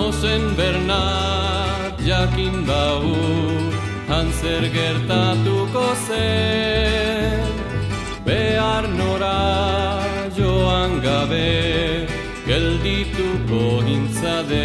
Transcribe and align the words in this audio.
Mosen 0.00 0.56
Bernat 0.56 2.00
jakin 2.00 2.64
bau 2.64 3.04
Hanzer 4.08 4.64
gertatuko 4.76 5.84
zen. 6.06 7.52
Behar 8.24 8.88
nora 9.00 9.40
joan 10.38 11.04
gabe 11.04 12.08
Geldituko 12.48 13.84
nintzade 13.84 14.64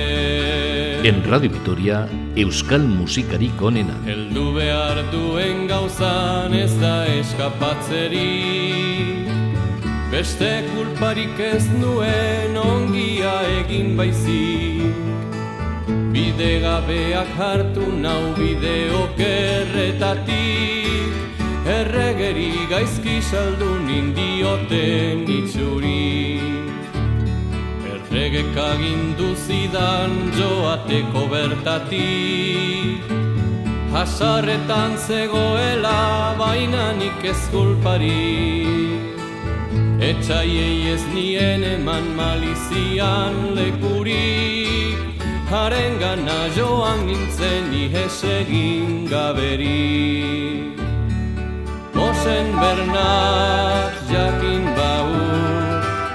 En 1.04 1.20
Radio 1.30 1.52
Vitoria, 1.52 2.08
Euskal 2.38 2.84
Musikarik 2.98 3.62
onena. 3.62 4.00
Heldu 4.08 4.56
behar 4.56 5.04
duen 5.12 5.68
gauzan 5.68 6.56
ez 6.64 6.72
da 6.80 6.96
eskapatzeri 7.20 9.25
Beste 10.16 10.64
kulparik 10.72 11.40
ez 11.44 11.66
nuen 11.76 12.56
ongia 12.56 13.34
egin 13.60 13.98
baizik. 13.98 15.00
Bide 16.14 16.54
gabeak 16.64 17.34
hartu 17.40 17.88
nau 18.04 18.22
bide 18.38 18.78
okerretatik. 18.96 20.30
Erregeri 21.74 22.54
gaizki 22.70 23.18
saldu 23.30 23.72
nindioten 23.88 25.26
itxuri 25.36 26.40
Erregek 27.92 28.56
agindu 28.70 29.30
zidan 29.36 30.14
joateko 30.38 31.26
bertatik. 31.34 33.04
Hasarretan 33.92 34.92
zegoela 35.10 36.00
bainanik 36.40 37.20
ez 37.34 37.42
kulparik 37.52 39.05
Etxaiei 40.00 40.92
ez 40.94 41.04
nien 41.14 41.64
eman 41.64 42.16
malizian 42.18 43.56
lekurik 43.56 45.24
Haren 45.50 46.00
gana 46.00 46.42
joan 46.58 47.06
nintzen 47.08 47.72
ihes 47.72 48.24
egin 48.24 49.08
gaberik 49.08 50.76
Mosen 51.96 52.48
Bernat 52.62 53.94
jakin 54.12 54.64
bau 54.76 55.12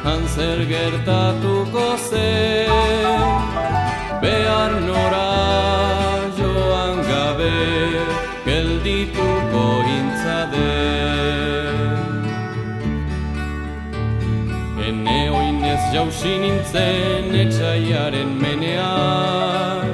Hanzer 0.05 0.61
gertatuko 0.65 1.89
zen. 2.09 2.71
Behar 4.23 4.73
nora 4.87 5.10
jausi 15.93 16.39
nintzen 16.39 17.35
etxaiaren 17.43 18.31
menean. 18.43 19.89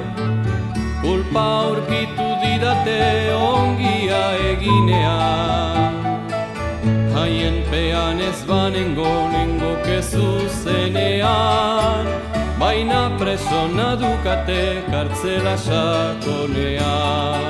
Kulpa 1.01 1.43
aurkitu 1.61 2.27
didate 2.41 3.33
ongia 3.33 4.25
eginean. 4.51 5.93
Haien 7.15 7.57
pean 7.71 8.17
ez 8.29 8.39
banengo 8.49 9.13
nengo 9.33 9.73
kezu 9.85 10.29
zenean. 10.61 12.05
Baina 12.59 13.01
preso 13.19 13.61
nadukate 13.77 14.63
kartzela 14.91 15.55
sakonean. 15.67 17.43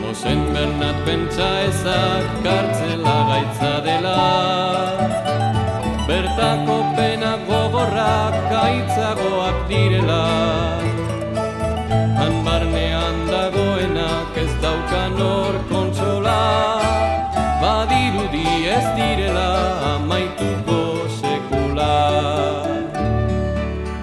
Mosen 0.00 0.40
Bernat 0.54 0.98
pentsa 1.06 1.50
ezak 1.68 2.26
kartzela 2.44 3.16
gaitza 3.30 3.74
dela 3.88 5.29
Bertako 6.20 6.74
pena 6.96 7.30
gogorrak 7.48 8.34
gaitzagoak 8.52 9.56
direla. 9.70 10.24
Han 12.18 12.34
barnean 12.44 13.16
dagoenak 13.30 14.36
ez 14.42 14.52
daukan 14.64 15.16
hor 15.16 15.56
kontsola. 15.70 16.42
Badirudi 17.62 18.52
ez 18.68 18.84
direla 18.98 19.48
amaituko 19.94 21.08
sekula. 21.20 21.96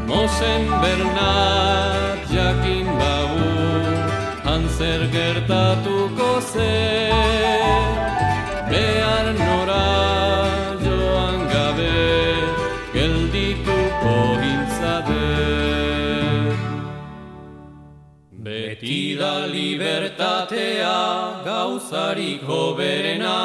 Mosen 0.09 0.65
Bernat 0.81 2.25
jakin 2.33 2.87
bau 2.97 3.37
Hanzer 4.47 5.05
gertatuko 5.13 6.31
zen 6.41 7.56
da 19.17 19.45
libertatea 19.45 21.43
gauzarik 21.45 22.41
hoberena. 22.43 23.37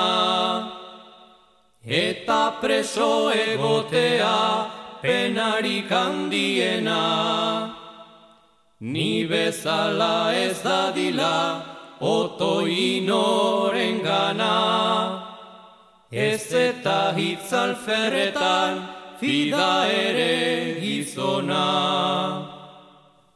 Eta 1.85 2.59
preso 2.61 3.31
egotea 3.31 4.71
penarik 5.03 5.91
handiena. 5.91 7.03
Ni 8.81 9.27
bezala 9.27 10.33
ez 10.35 10.63
dadila 10.63 11.63
oto 12.01 12.67
inoren 12.67 14.03
gana 14.03 15.33
Ez 16.13 16.53
eta 16.53 17.15
hitz 17.17 17.53
alferretan 17.55 18.83
fida 19.19 19.87
ere 19.89 20.77
gizona 20.81 22.42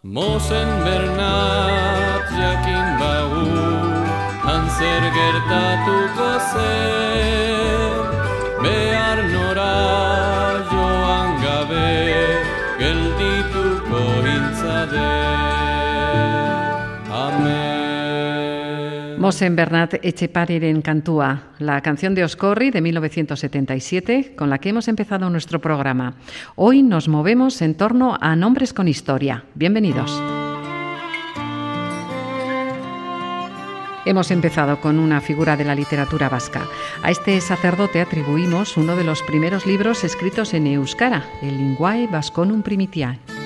Mosen 0.07 0.69
Bernat 0.87 2.31
jakin 2.31 2.87
bau 2.95 3.43
Hanzer 4.47 5.03
gertatuko 5.03 6.31
zen 6.55 7.46
Mosen 19.19 19.57
Bernat 19.57 19.95
Echepariren 20.03 20.83
Cantúa, 20.83 21.45
la 21.59 21.81
canción 21.81 22.15
de 22.15 22.23
Oscorri 22.23 22.71
de 22.71 22.83
1977, 22.83 24.35
con 24.37 24.51
la 24.51 24.59
que 24.59 24.69
hemos 24.69 24.89
empezado 24.89 25.31
nuestro 25.31 25.59
programa. 25.59 26.17
Hoy 26.55 26.83
nos 26.83 27.09
movemos 27.09 27.63
en 27.63 27.75
torno 27.75 28.19
a 28.21 28.37
nombres 28.37 28.75
con 28.75 28.89
historia. 28.89 29.45
Bienvenidos. 29.55 30.23
Hemos 34.05 34.31
empezado 34.31 34.81
con 34.81 34.99
una 34.99 35.21
figura 35.21 35.57
de 35.57 35.65
la 35.65 35.75
literatura 35.75 36.29
vasca. 36.29 36.67
A 37.03 37.11
este 37.11 37.41
sacerdote 37.41 38.01
atribuimos 38.03 38.77
uno 38.77 38.97
de 38.97 39.05
los 39.05 39.23
primeros 39.23 39.67
libros 39.67 40.05
escritos 40.05 40.53
en 40.53 40.67
euskara, 40.67 41.25
el 41.43 41.57
Linguae 41.57 42.07
Vasconum 42.07 42.63
Primitiae. 42.63 43.46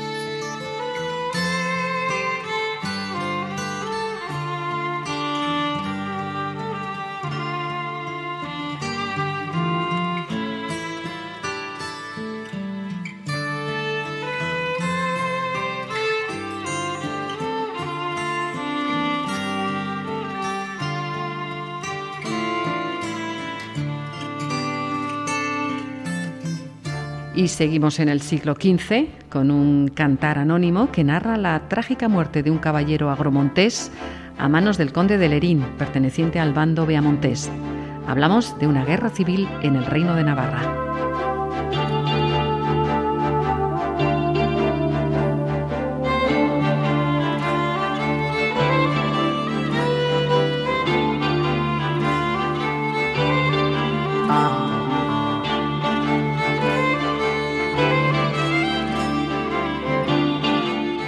Seguimos 27.51 28.01
en 28.01 28.09
el 28.09 28.21
siglo 28.21 28.55
XV 28.55 29.29
con 29.29 29.51
un 29.51 29.89
cantar 29.89 30.39
anónimo 30.39 30.91
que 30.91 31.05
narra 31.05 31.37
la 31.37 31.69
trágica 31.69 32.09
muerte 32.09 32.43
de 32.43 32.51
un 32.51 32.59
caballero 32.59 33.11
agromontés 33.11 33.91
a 34.39 34.49
manos 34.49 34.79
del 34.79 34.93
conde 34.93 35.19
de 35.19 35.29
Lerín, 35.29 35.63
perteneciente 35.79 36.41
al 36.41 36.55
bando 36.55 36.87
beamontés. 36.87 37.51
Hablamos 38.07 38.59
de 38.59 38.67
una 38.67 38.85
guerra 38.85 39.11
civil 39.11 39.49
en 39.63 39.77
el 39.77 39.85
reino 39.87 40.15
de 40.15 40.25
Navarra. 40.25 41.10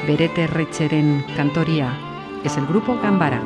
Berete 0.07 0.49
Retxeren 0.49 1.25
kantoria 1.37 1.97
es 2.43 2.57
el 2.57 2.67
grupo 2.67 2.99
Gambara. 3.01 3.41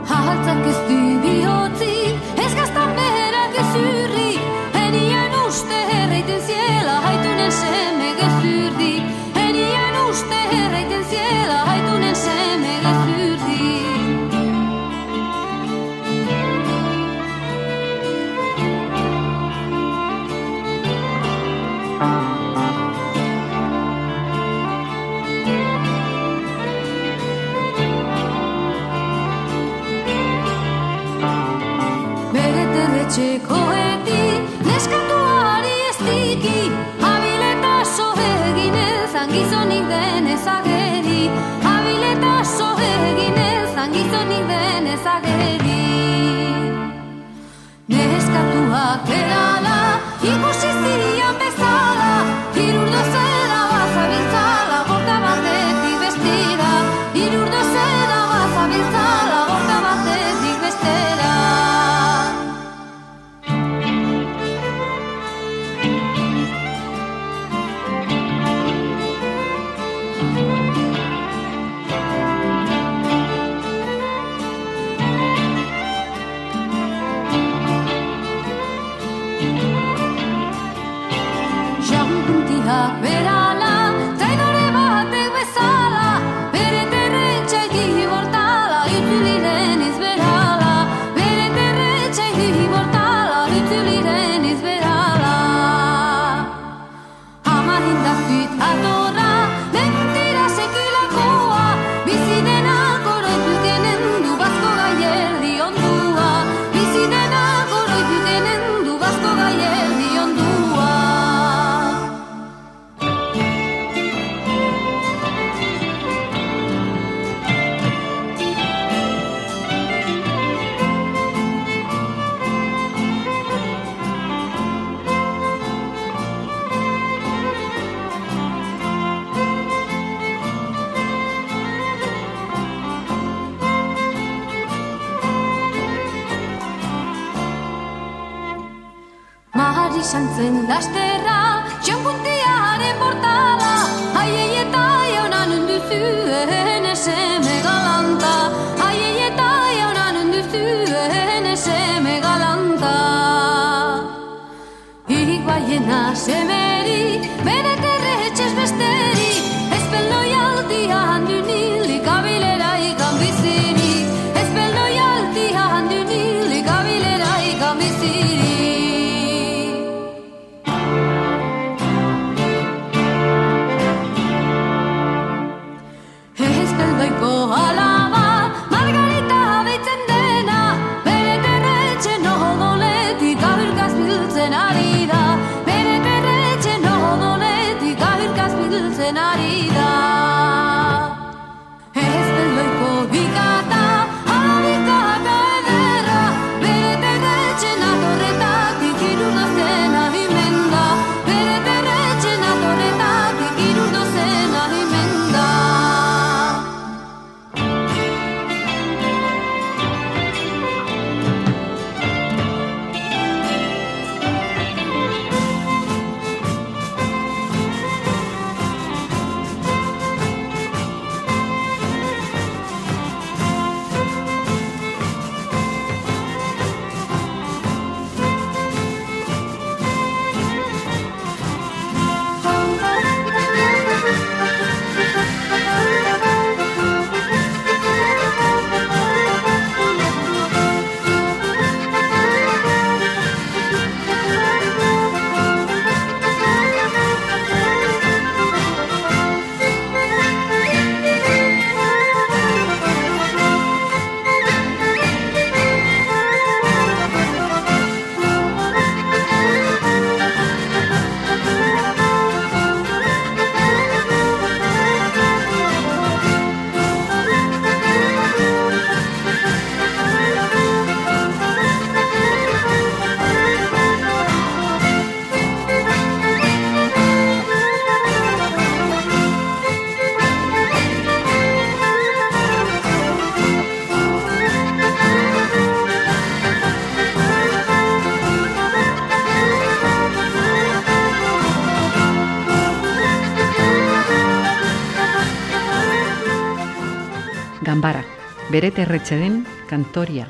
Beret 298.57 298.79
Rechedén, 298.89 299.45
Cantoria. 299.69 300.29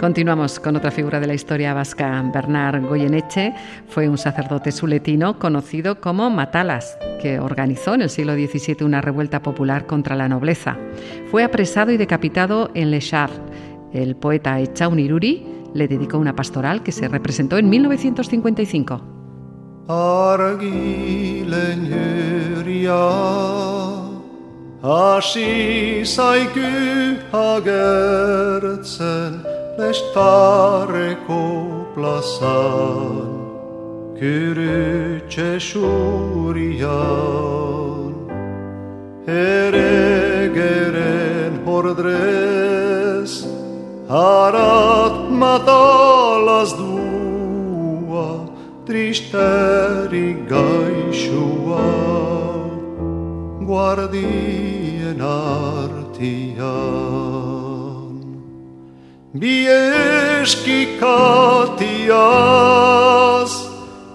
Continuamos 0.00 0.58
con 0.58 0.74
otra 0.74 0.90
figura 0.90 1.20
de 1.20 1.28
la 1.28 1.34
historia 1.34 1.72
vasca. 1.74 2.28
Bernard 2.34 2.84
Goyeneche 2.84 3.54
fue 3.86 4.08
un 4.08 4.18
sacerdote 4.18 4.72
suletino 4.72 5.38
conocido 5.38 6.00
como 6.00 6.28
Matalas, 6.28 6.98
que 7.22 7.38
organizó 7.38 7.94
en 7.94 8.02
el 8.02 8.10
siglo 8.10 8.34
XVII 8.34 8.84
una 8.84 9.00
revuelta 9.00 9.44
popular 9.44 9.86
contra 9.86 10.16
la 10.16 10.28
nobleza. 10.28 10.76
Fue 11.30 11.44
apresado 11.44 11.92
y 11.92 11.98
decapitado 11.98 12.72
en 12.74 12.90
Le 12.90 12.98
Char. 12.98 13.30
El 13.92 14.16
poeta 14.16 14.58
Echauniruri 14.58 15.46
le 15.72 15.86
dedicó 15.86 16.18
una 16.18 16.34
pastoral 16.34 16.82
que 16.82 16.90
se 16.90 17.06
representó 17.06 17.58
en 17.58 17.70
1955. 17.70 19.02
Asi 24.86 26.06
saiky 26.06 27.18
hagertsen, 27.32 29.42
lest 29.76 30.14
tare 30.14 31.18
koplasan, 31.26 32.46
kyrytse 34.14 35.58
suurian. 35.58 36.94
Heregeren 39.26 40.46
hordres, 41.66 43.42
harat 44.06 45.34
matalas 45.34 46.70
dua, 46.78 48.46
tristeri 48.86 50.46
gaisua, 50.46 51.82
guardia. 53.66 54.75
artian 55.20 56.56
Bieski 59.40 60.80
katias 61.00 62.16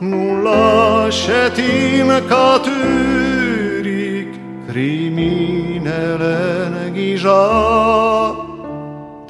Nulla 0.01 1.11
shetim 1.11 2.09
katyrik 2.31 4.31
Kriminelen 4.67 6.73
gizha 6.95 7.45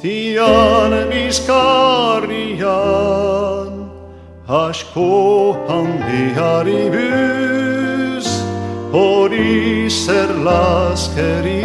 Tian 0.00 0.92
miskarian 1.10 2.62
Ashko 4.48 5.10
handi 5.68 6.24
haribur 6.38 7.41
hori 8.92 9.88
zer 9.88 10.28
laskeria, 10.44 11.64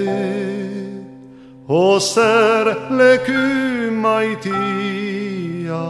oser 1.67 2.65
leku 2.98 3.43
maitia, 4.03 5.83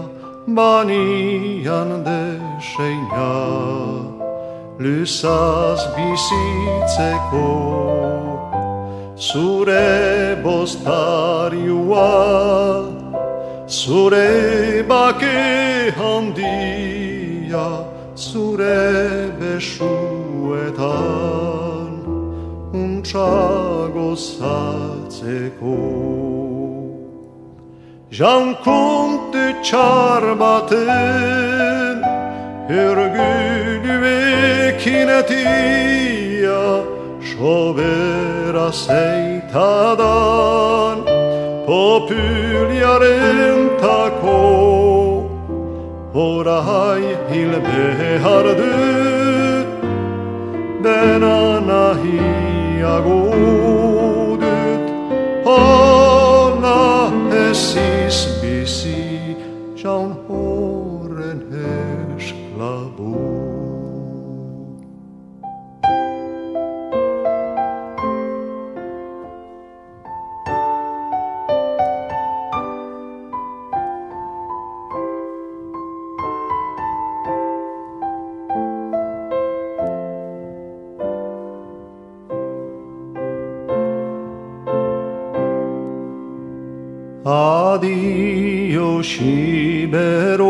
banian 0.47 1.58
lysaz 4.79 5.81
bizitzeko, 5.95 7.47
zure 9.17 10.39
bostariua, 10.43 12.11
zure 13.67 14.83
bake 14.87 15.91
handia, 15.99 17.67
zure 18.15 19.31
besuetan, 19.39 20.79
untsago 22.71 24.15
zatzeko. 24.15 25.77
Jan 28.11 28.55
konte 28.63 29.45
txar 29.61 30.23
Ergül 32.69 34.01
ve 34.01 34.77
kinetiya 34.77 36.63
Şovera 37.21 38.71
seytadan. 38.71 40.49
Popülyarın 41.69 43.59
tako 43.81 44.39
Horay 46.13 47.01
hilbe 47.31 48.17
hardut 48.23 49.67
Ben 50.83 51.21
anahi 51.21 52.21
agudut 52.85 54.39
Ona 55.45 57.09
esis 57.49 58.43
bisi 58.43 59.05
Çaun 59.83 60.18
Adio 87.31 89.03
Scibero, 89.03 90.47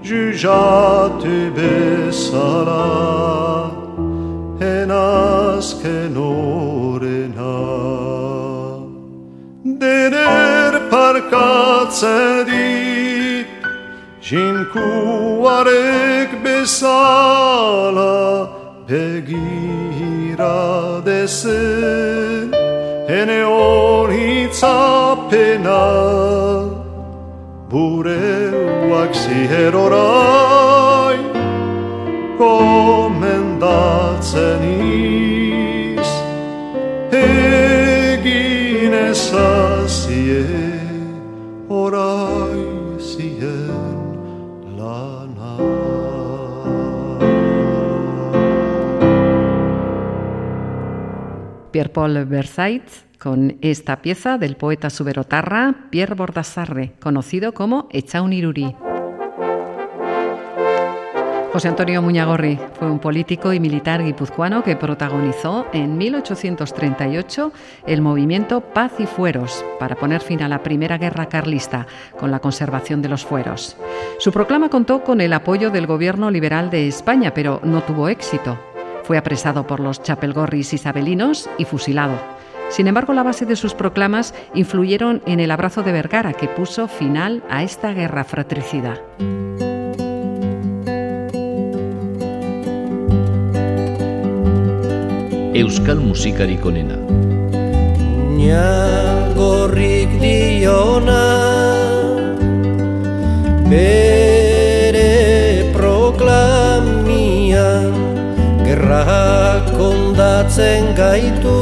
jujatu 0.00 1.53
besala, 2.34 3.70
enas 4.60 5.66
kenorena. 5.82 7.56
Dener 9.80 10.72
parkatzen 10.90 12.46
dit, 12.46 13.46
Jinkuarek 14.28 15.70
bezala 16.44 18.16
begira 18.88 20.56
dezen, 21.06 22.48
ene 23.08 23.40
horitzapena, 23.54 24.72
bureuak 27.70 29.12
ziher 29.14 29.74
orai, 29.74 30.53
komendatzen 32.38 34.62
iz, 34.64 36.10
egin 37.14 38.92
lana. 44.76 45.56
Pierre-Paul 51.72 52.24
Versailles 52.26 53.04
con 53.18 53.56
esta 53.62 54.02
pieza 54.02 54.38
del 54.38 54.56
poeta 54.56 54.90
suberotarra 54.90 55.88
Pierre 55.90 56.14
Bordasarre, 56.14 56.92
conocido 57.00 57.54
como 57.54 57.88
Echauniruri. 57.90 58.76
José 61.54 61.68
Antonio 61.68 62.02
Muñagorri 62.02 62.58
fue 62.80 62.90
un 62.90 62.98
político 62.98 63.52
y 63.52 63.60
militar 63.60 64.02
guipuzcoano 64.02 64.64
que 64.64 64.74
protagonizó 64.74 65.68
en 65.72 65.96
1838 65.96 67.52
el 67.86 68.02
movimiento 68.02 68.60
Paz 68.60 68.94
y 68.98 69.06
Fueros 69.06 69.64
para 69.78 69.94
poner 69.94 70.20
fin 70.20 70.42
a 70.42 70.48
la 70.48 70.64
Primera 70.64 70.98
Guerra 70.98 71.26
Carlista 71.26 71.86
con 72.18 72.32
la 72.32 72.40
conservación 72.40 73.02
de 73.02 73.08
los 73.08 73.24
fueros. 73.24 73.76
Su 74.18 74.32
proclama 74.32 74.68
contó 74.68 75.04
con 75.04 75.20
el 75.20 75.32
apoyo 75.32 75.70
del 75.70 75.86
gobierno 75.86 76.28
liberal 76.28 76.70
de 76.70 76.88
España, 76.88 77.32
pero 77.32 77.60
no 77.62 77.84
tuvo 77.84 78.08
éxito. 78.08 78.58
Fue 79.04 79.16
apresado 79.16 79.64
por 79.64 79.78
los 79.78 80.02
chapelgorris 80.02 80.74
isabelinos 80.74 81.48
y 81.56 81.66
fusilado. 81.66 82.18
Sin 82.68 82.88
embargo, 82.88 83.12
la 83.12 83.22
base 83.22 83.46
de 83.46 83.54
sus 83.54 83.74
proclamas 83.74 84.34
influyeron 84.54 85.22
en 85.24 85.38
el 85.38 85.52
abrazo 85.52 85.84
de 85.84 85.92
Vergara, 85.92 86.32
que 86.32 86.48
puso 86.48 86.88
final 86.88 87.44
a 87.48 87.62
esta 87.62 87.92
guerra 87.92 88.24
fratricida. 88.24 89.00
euskal 95.54 96.02
musikarik 96.02 96.66
onena. 96.66 96.98
Niagorrik 98.34 100.10
diona 100.18 101.22
bere 103.70 105.14
proklamia 105.76 107.70
gerra 108.66 109.62
kondatzen 109.70 110.90
gaitu 110.98 111.54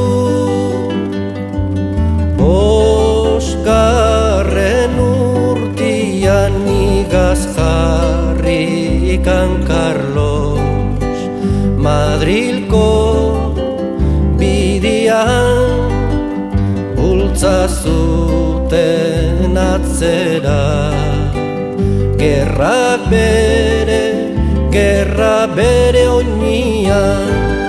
Oskarren 3.32 4.96
urtian 5.04 6.52
nigaz 6.64 7.44
jarri 7.54 8.64
ikan 9.20 9.62
Carlos 9.68 10.58
Madrilko 11.76 13.41
bidian 15.12 16.96
bultza 16.96 17.68
zuten 17.68 19.56
atzera. 19.56 20.92
Gerra 22.18 22.98
bere, 23.10 24.04
gerra 24.70 25.46
bere 25.56 26.08
oinian 26.08 27.61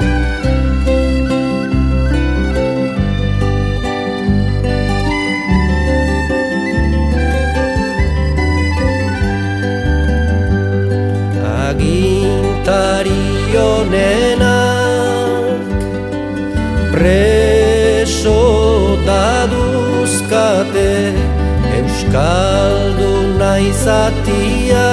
euskaldu 22.13 23.37
naizatia 23.39 24.89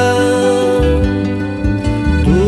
du 2.24 2.44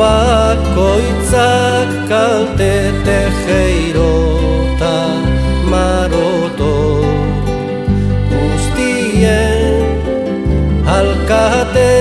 bakoitzak 0.00 1.90
kalte 2.10 2.74
tejeirota 3.06 4.96
maroto 5.72 6.74
guztien 8.32 9.86
alkate 10.96 11.94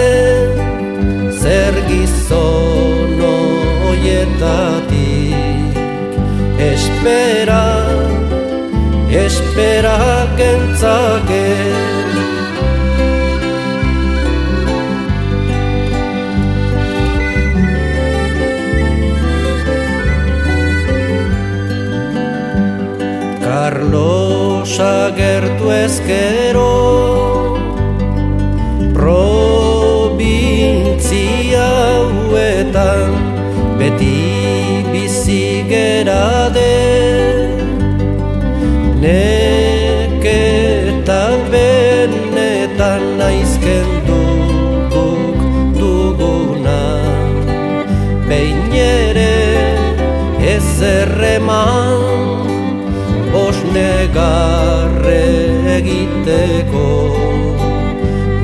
zer 1.41 1.73
gizon 1.87 3.21
oietatik 3.91 5.31
espera, 6.71 7.80
espera 9.31 9.97
gentzake 10.37 11.47
Carlos 23.45 24.73
agertu 24.79 25.65
ezkero 25.71 26.75
Probintzia 28.97 30.49
huetan 32.27 33.11
beti 33.79 34.17
bizi 34.91 35.43
gerade 35.71 36.90
erreman 51.51 51.99
bosnegarre 53.33 55.23
egiteko. 55.77 56.87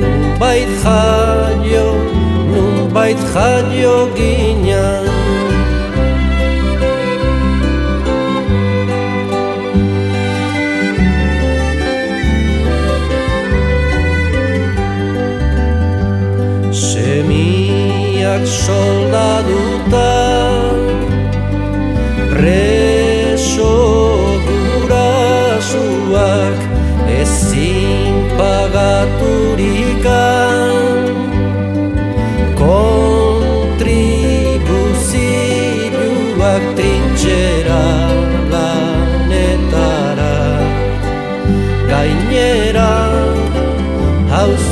Nunbait 0.00 0.68
jaio, 0.84 1.86
nunbait 2.52 3.20
jaio 3.34 3.96
ginen 4.16 5.07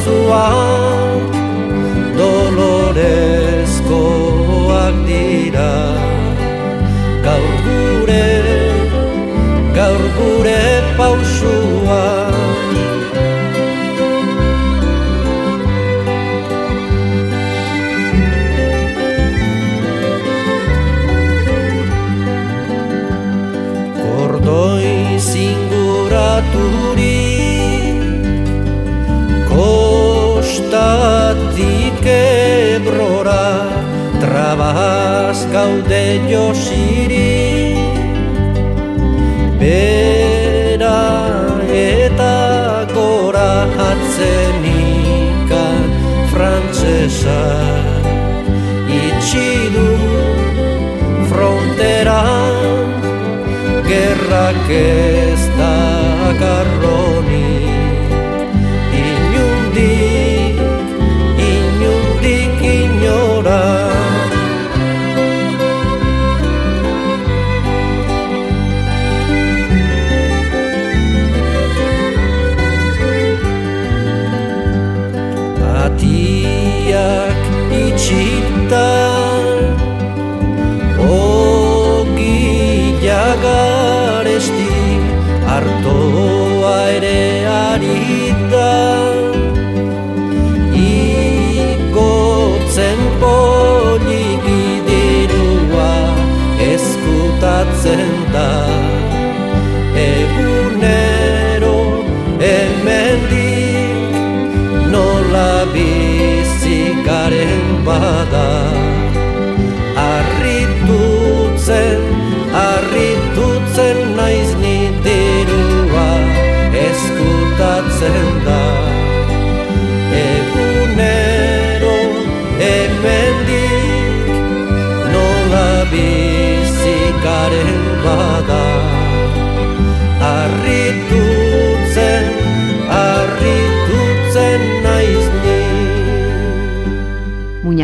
so 0.06 0.95
Gaude 35.66 36.06
josiri. 36.30 37.74
Bera 39.58 41.00
eta 41.78 42.36
gora 42.94 43.50
hatzen 43.78 44.68
ikan 44.72 45.88
frantzesa 46.30 47.42
Itxi 49.00 49.50
du 49.74 49.90
fronteran 51.32 52.88
Gerrak 53.90 54.70
ez 54.78 55.42
da 55.58 55.76
garronik 56.44 57.15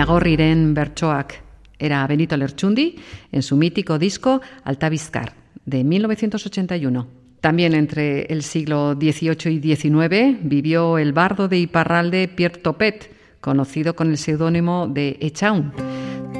Iñagorriren 0.02 0.74
bertsoak. 0.74 1.34
Era 1.78 2.04
Benito 2.08 2.36
Lerchundi 2.36 2.96
en 3.30 3.40
su 3.40 3.56
mítico 3.56 4.00
disco 4.00 4.40
Altavizcar, 4.64 5.32
de 5.64 5.84
1981. 5.84 7.06
También 7.40 7.72
entre 7.72 8.24
el 8.24 8.42
siglo 8.42 8.94
XVIII 8.94 9.60
y 9.62 9.76
XIX 9.76 10.38
vivió 10.42 10.98
el 10.98 11.12
bardo 11.12 11.46
de 11.46 11.60
Iparralde 11.60 12.26
Pierre 12.26 12.58
Topet, 12.58 13.12
conocido 13.40 13.94
con 13.94 14.10
el 14.10 14.18
seudónimo 14.18 14.88
de 14.88 15.18
Echaun. 15.20 15.72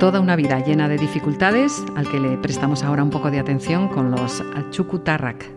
Toda 0.01 0.19
una 0.19 0.35
vida 0.35 0.59
llena 0.65 0.89
de 0.89 0.99
dificultades, 0.99 1.85
al 1.95 2.09
que 2.09 2.19
le 2.19 2.37
prestamos 2.39 2.83
ahora 2.83 3.05
un 3.05 3.11
poco 3.11 3.31
de 3.31 3.39
atención 3.39 3.87
con 3.87 4.11
los 4.11 4.41
Achukutarrak. 4.57 5.49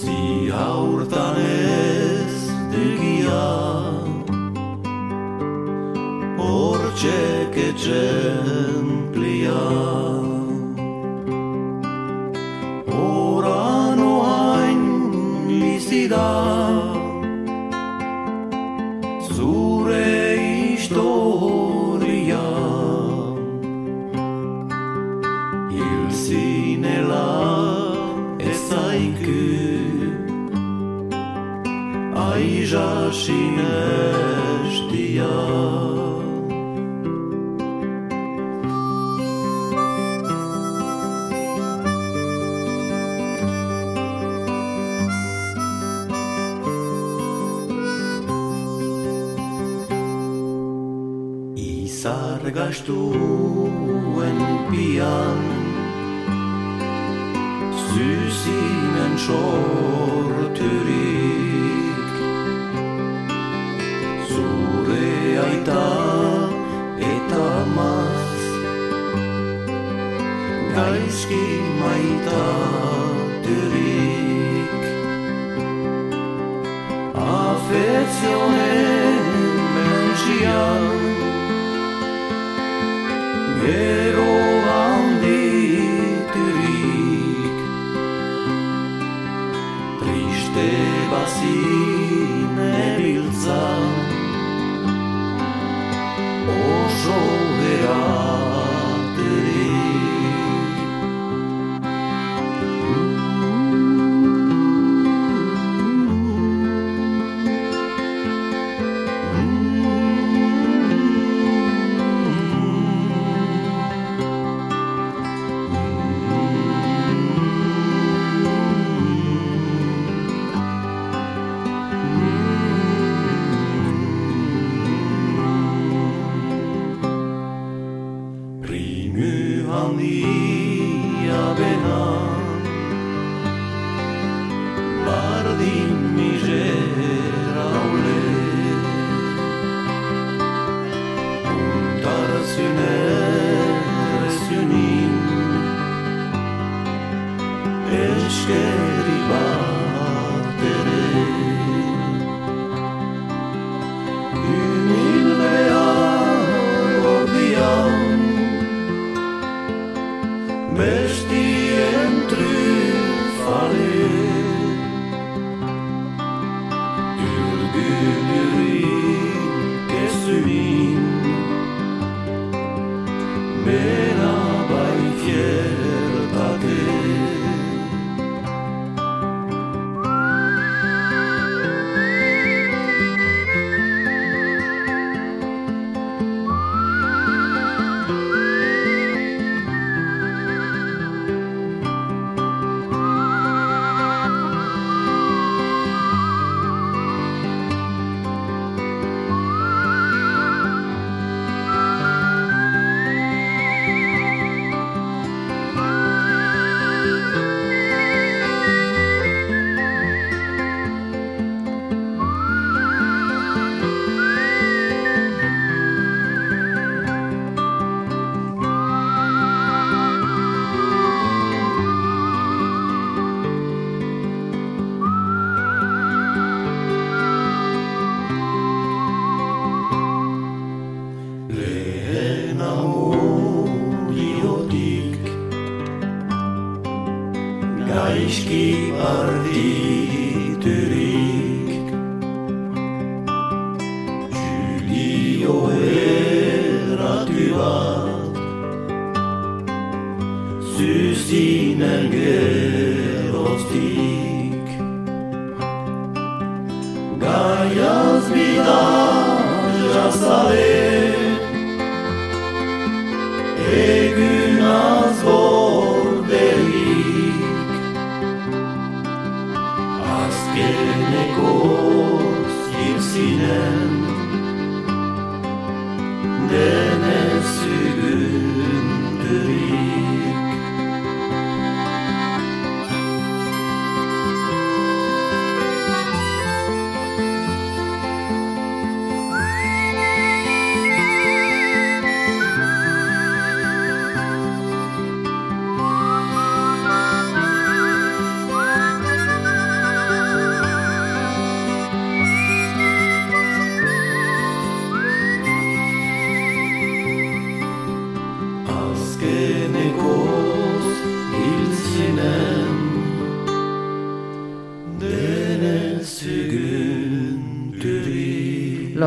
Zia 0.00 0.66
urtan 0.92 1.36
ez 1.40 2.34
dugia 2.72 3.46
Hortxek 6.38 7.54
etxemplia 7.68 9.60
Oran 13.00 14.00
oain 14.12 14.82
lizida 15.48 16.59
színes 33.22 34.74
diák. 34.90 35.60
salgas 52.02 52.78
en 54.28 54.38
pian 54.70 55.40
Süßinen 57.80 59.14
Schortürin 59.22 61.19
Gaizki 70.80 71.46
maitaturik 71.80 72.72
Afezionen 77.32 78.46
bentsian 79.74 80.84
Gero 83.60 84.36
handiturik 84.68 85.58
Triste 90.00 90.70
bazine 91.12 92.72
biltza. 92.96 93.62
Oso 96.56 97.20
eraterik 97.74 98.19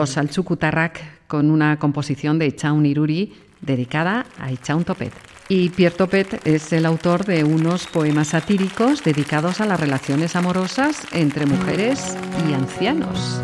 Los 0.03 0.17
Alchucutarrak 0.17 0.99
con 1.27 1.49
una 1.49 1.79
composición 1.79 2.37
de 2.37 2.53
Chaun 2.53 2.85
Iruri 2.85 3.31
dedicada 3.61 4.25
a 4.37 4.51
Ichaun 4.51 4.83
Topet. 4.83 5.13
Y 5.47 5.69
Pierre 5.69 5.95
Topet 5.95 6.45
es 6.45 6.73
el 6.73 6.85
autor 6.85 7.23
de 7.23 7.45
unos 7.45 7.87
poemas 7.87 8.27
satíricos 8.27 9.01
dedicados 9.01 9.61
a 9.61 9.65
las 9.65 9.79
relaciones 9.79 10.35
amorosas 10.35 11.07
entre 11.13 11.45
mujeres 11.45 12.17
y 12.49 12.53
ancianos. 12.53 13.39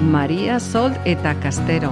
María 0.00 0.60
Solt 0.60 0.96
eta 1.04 1.34
Castero. 1.40 1.90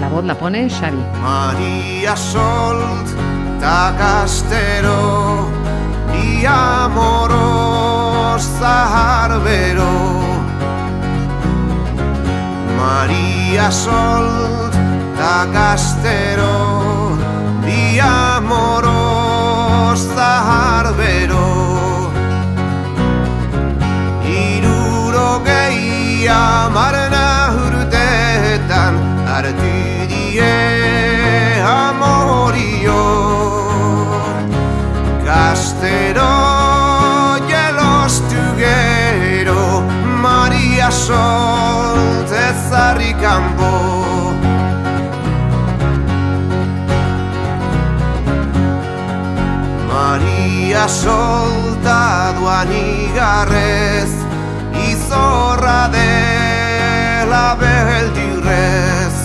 La 0.00 0.08
voz 0.08 0.24
la 0.24 0.36
pone 0.36 0.68
Xavi. 0.68 0.98
Maria 1.22 2.16
Solt 2.16 3.06
ta 3.60 3.94
Castero 3.96 5.48
Di 6.12 6.44
amoros 6.44 8.42
zahar 8.58 9.40
bero 9.44 10.25
Maria 12.86 13.70
Solt 13.70 14.74
ta 15.18 15.48
Castero 15.52 17.18
Di 17.66 17.98
amoros 17.98 20.00
zahar 20.14 20.94
bero 20.94 21.50
Irurogei 24.22 26.28
amarna 26.28 26.65
Maria 50.86 51.02
Solta 51.02 52.32
duan 52.38 52.70
igarrez 52.70 54.10
Izorra 54.86 55.90
dela 55.90 57.56
beldirrez 57.58 59.16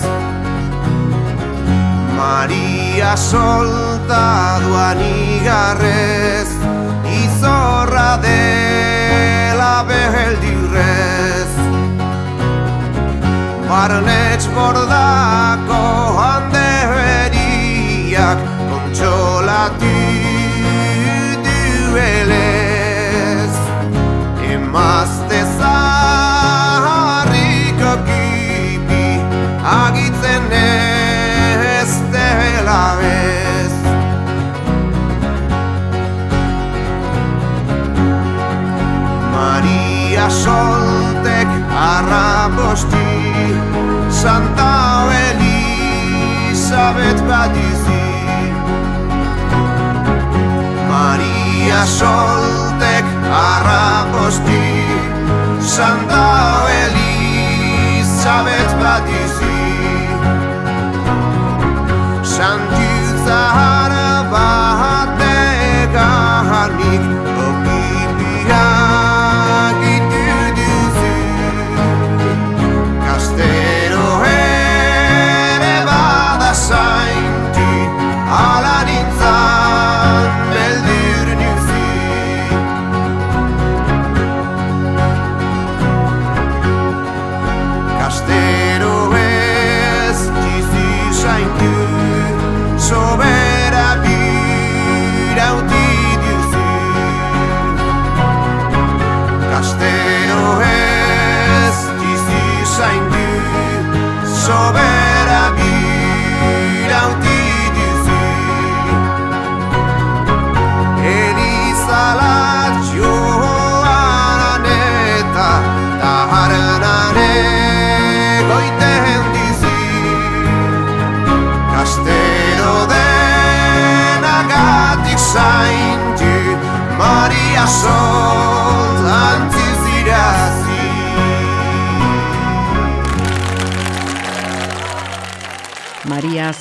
Maria 2.18 3.14
Solta 3.16 4.58
duan 4.64 4.98
igarrez 5.06 6.50
Izorra 7.22 8.18
dela 8.26 9.84
beldirrez 9.86 11.50
Barnetx 13.70 14.50
bordako 14.50 15.41
Elisabet 46.72 47.20
badizi. 47.28 48.04
Maria 50.88 51.86
Soltek 51.86 53.04
arrabosti 53.28 54.64
Santa 55.60 56.24
Elisabet 56.82 58.70
badizi 58.80 59.51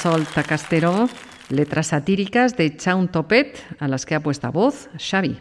María 0.03 0.17
Solta 0.17 0.43
Castero, 0.43 1.09
letras 1.49 1.87
satíricas 1.87 2.57
de 2.57 2.75
Chaun 2.75 3.07
Topet, 3.07 3.57
a 3.79 3.87
las 3.87 4.05
que 4.05 4.15
ha 4.15 4.19
puesto 4.19 4.51
voz 4.51 4.89
Xavi. 4.97 5.37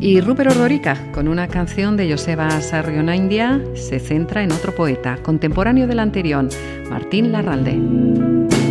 Y 0.00 0.20
Rupert 0.20 0.50
Ordorica, 0.50 1.10
con 1.12 1.28
una 1.28 1.48
canción 1.48 1.96
de 1.96 2.10
Joseba 2.10 2.60
Sarriona 2.60 3.16
India, 3.16 3.62
se 3.74 3.98
centra 3.98 4.42
en 4.42 4.52
otro 4.52 4.74
poeta, 4.74 5.18
contemporáneo 5.22 5.86
del 5.86 6.00
anterior, 6.00 6.48
Martín 6.90 7.32
Larralde. 7.32 8.63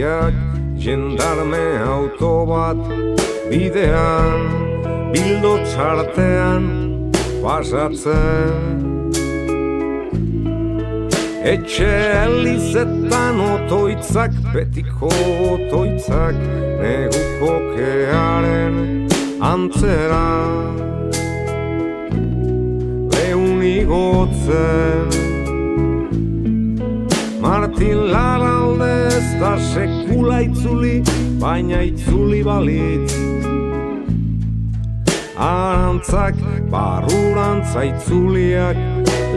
Horriak 0.00 0.34
Jendarme 0.78 1.82
auto 1.84 2.46
bat 2.46 2.76
bidean 3.50 5.12
Bildo 5.12 5.56
txartean 5.66 6.64
pasatzen. 7.42 8.86
Etxe 11.42 11.90
elizetan 12.24 13.40
otoitzak, 13.40 14.36
betiko 14.54 15.10
otoitzak 15.50 16.36
Neguko 16.80 17.56
kearen 17.74 19.08
antzera. 19.40 20.24
Leun 23.16 23.64
igotzen 23.74 25.29
Martin 27.40 28.12
Laralde 28.12 28.90
ez 29.16 29.28
da 29.40 29.56
sekula 29.72 30.40
itzuli, 30.44 31.00
baina 31.40 31.82
itzuli 31.88 32.42
balitz. 32.44 33.14
Arantzak 35.40 36.36
barurantza 36.72 37.86
itzuliak 37.88 38.76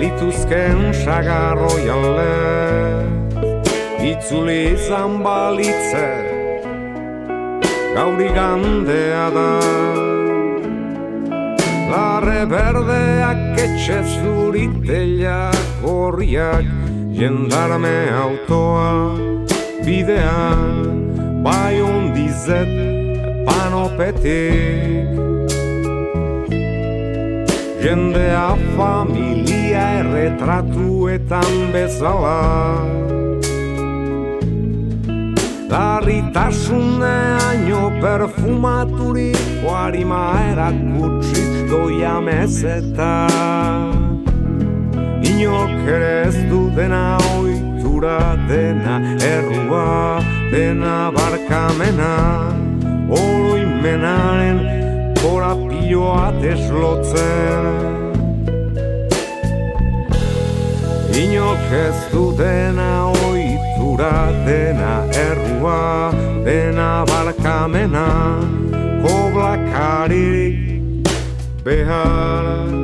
lituzken 0.02 0.90
sagarroi 1.00 1.86
alde 1.96 2.34
Itzuli 4.04 4.58
izan 4.74 5.22
balitze 5.24 6.08
gauri 7.96 8.28
gandea 8.36 9.26
da. 9.38 9.50
Larre 11.94 12.42
berdeak 12.52 13.60
etxe 13.64 14.02
zuriteak 14.18 15.86
horriak 15.86 16.73
jendarme 17.14 18.10
autoa 18.10 19.14
bidean 19.86 21.14
bai 21.44 21.82
ondizet 21.82 22.68
panopetik. 23.46 25.08
Jendea 27.84 28.58
familia 28.78 29.84
erretratuetan 30.00 31.54
bezala. 31.74 32.42
Larritasuneaino 35.74 37.82
perfumaturik 37.98 39.66
Oarima 39.66 40.38
erakutsiz 40.52 41.66
doia 41.72 42.16
mezeta 42.22 43.14
Inok 45.24 45.88
ere 45.88 46.12
ez 46.28 46.36
du 46.50 46.70
dena 46.76 47.18
oitura 47.38 48.36
dena 48.48 49.00
Errua 49.24 50.20
dena 50.52 51.12
barkamena. 51.16 52.14
Oroimenaren 53.10 54.60
korapioa 55.22 56.32
deslotzen. 56.42 57.66
Inok 61.24 61.72
ez 61.72 61.98
du 62.12 62.26
dena 62.38 62.92
oitura 63.30 64.32
dena 64.46 64.94
errua 65.26 66.12
dena 66.46 67.06
barkamena. 67.06 68.08
Koblakaririk 69.04 70.58
behar 71.64 72.83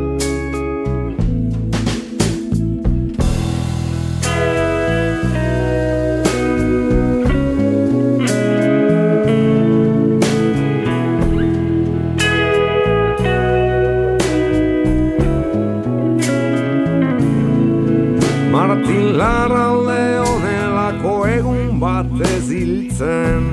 hiltzen 22.99 23.43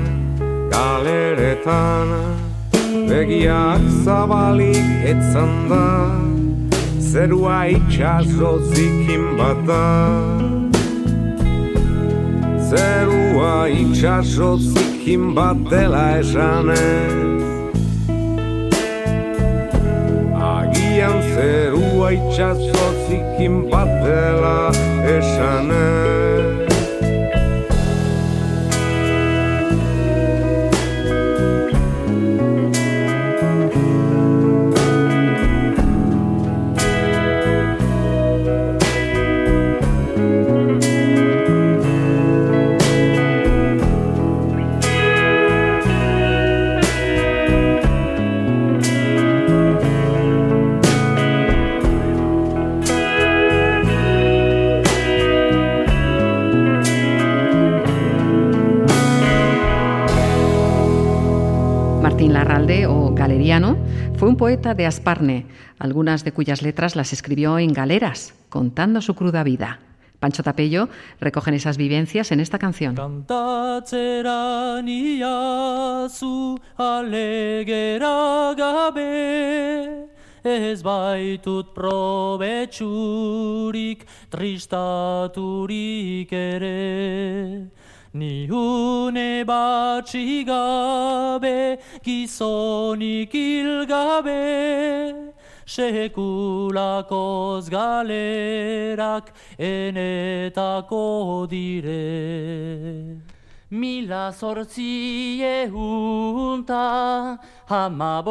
Galeretan. 0.71 2.07
Begiak 3.09 3.81
zabalik 4.03 4.87
etzan 5.05 5.69
da 5.69 6.11
Zerua 6.99 7.67
itxaso 7.71 8.59
zikin 8.73 9.37
bat 9.37 9.59
da 9.67 9.85
Zerua 12.69 13.67
itxaso 13.69 14.57
zikin 14.57 15.35
bat 15.35 15.57
dela 15.71 16.19
esanez. 16.19 17.43
Agian 20.35 21.17
zerua 21.33 22.11
itxaso 22.11 22.87
zikin 23.07 23.71
bat 23.71 23.91
dela 24.03 24.71
esanez 25.15 26.16
fue 64.17 64.27
un 64.27 64.35
poeta 64.35 64.73
de 64.73 64.85
Asparne, 64.85 65.45
algunas 65.79 66.25
de 66.25 66.33
cuyas 66.33 66.61
letras 66.61 66.97
las 66.97 67.13
escribió 67.13 67.59
en 67.59 67.71
galeras, 67.71 68.33
contando 68.49 68.99
su 68.99 69.15
cruda 69.15 69.41
vida. 69.43 69.79
Pancho 70.19 70.43
Tapello 70.43 70.89
recogen 71.21 71.53
esas 71.53 71.77
vivencias 71.77 72.33
en 72.33 72.41
esta 72.41 72.59
canción. 72.59 72.95
Baitut 80.83 81.73
Ni 88.13 88.47
une 88.49 89.43
batxi 89.45 90.45
gabe 90.45 91.77
gizonik 92.03 93.31
hil 93.31 93.85
gabe 93.85 95.33
Sekulakoz 95.67 97.69
galerak 97.69 99.33
enetako 99.59 101.47
dire. 101.49 103.19
Mila 103.69 104.31
zortzi 104.31 105.41
ehunta 105.41 107.37
hama 107.67 108.23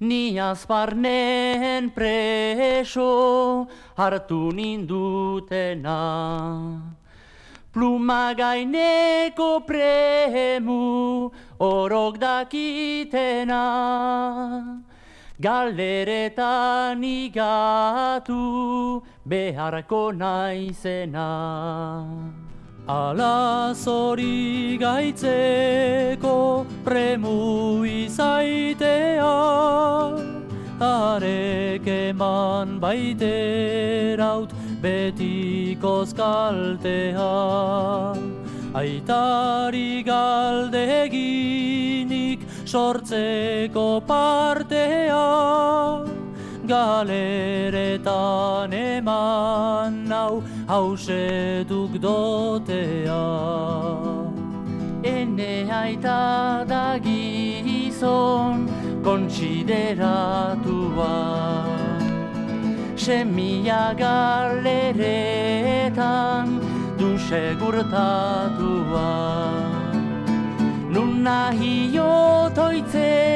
Ni 0.00 0.38
azparnen 0.38 1.90
preso 1.90 3.66
hartu 3.96 4.52
nindutena. 4.54 5.98
Pluma 7.72 8.32
gaineko 8.38 9.66
premu 9.66 11.32
orok 11.58 12.18
dakitena. 12.18 13.64
Galderetan 15.40 17.02
igatu 17.02 19.02
beharko 19.26 20.12
naizena. 20.14 21.28
Ala 22.88 23.76
zori 23.76 24.80
gaitzeko 24.80 26.64
premu 26.86 27.84
izaitea, 27.84 29.28
arek 30.80 31.84
eman 31.84 32.80
baiteraut 32.80 34.54
betikoz 34.80 36.16
kaltea. 36.16 37.28
Aitari 38.72 40.02
galdeginik 40.08 41.20
sortzeko 42.64 44.00
partea, 44.00 45.26
galeretan 46.68 48.68
eman 48.72 50.08
nau 50.08 50.42
hausetuk 50.68 52.00
dotea. 52.04 53.26
Ene 55.02 55.70
aita 55.72 56.64
da 56.68 56.98
gizon 57.00 58.68
kontsideratua, 59.02 61.16
semia 62.96 63.94
galeretan 64.04 65.00
du 66.98 67.18
segurtatua. 67.28 69.12
Nun 70.92 71.22
nahi 71.24 71.98
otoitzean 71.98 73.28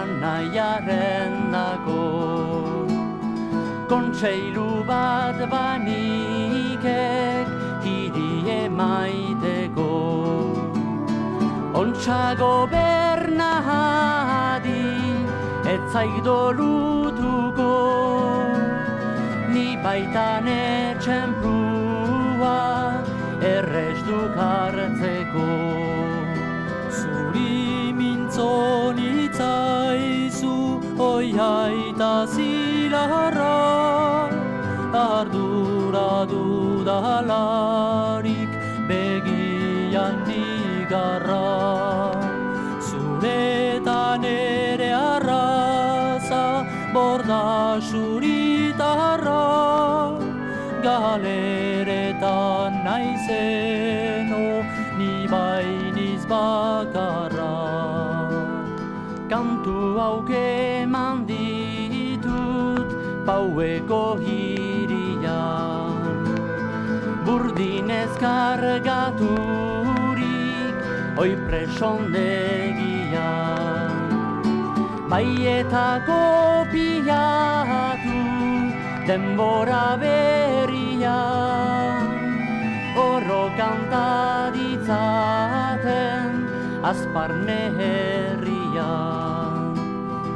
anaiaren 0.00 1.52
dago. 1.52 2.08
Kontseilu 3.92 4.70
bat 4.88 5.36
banikek 5.52 7.44
hiri 7.84 8.32
emaiteko 8.64 9.35
Ontsa 11.76 12.32
gobernadi 12.40 13.60
ez 15.72 15.82
zaik 15.92 16.16
dolutuko 16.24 17.72
Ni 19.52 19.68
baitan 19.84 20.48
etxen 20.52 21.34
prua 21.42 22.60
errez 23.50 23.98
dukartzeko 24.08 25.50
Zuri 27.00 27.92
mintzon 27.98 28.96
itzaizu 28.96 30.56
oi 31.10 31.28
zilarra 32.36 33.58
Ardura 35.04 36.10
dudalarik 36.32 38.35
Galeretan 51.16 52.84
naizeno 52.84 54.60
ni 54.98 55.14
bainiz 55.32 56.22
bakarra 56.28 57.56
Kantu 59.30 59.78
hauke 59.96 60.84
manditut 60.94 62.88
paueko 63.24 64.04
hirian 64.26 65.96
Burdinez 67.24 68.12
kargaturik 68.20 69.16
oi 71.16 71.32
presondegian 71.48 73.96
Baietako 75.08 76.20
piatu 76.76 78.20
denbora 79.08 79.96
berrian 81.06 82.10
Horro 82.96 83.44
kanta 83.56 84.50
ditzaten 84.54 86.30
azparne 86.82 87.62
herrian 87.78 89.74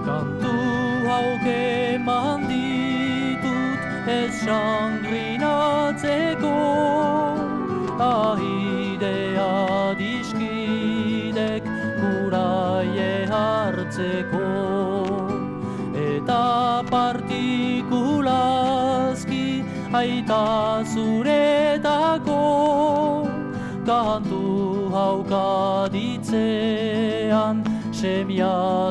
Kantu 0.06 0.54
hauke 1.08 1.98
manditut 2.06 3.80
ez 4.06 4.32
sangrinatzeko 4.44 6.49